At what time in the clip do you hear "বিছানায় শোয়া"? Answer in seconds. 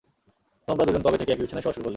1.41-1.75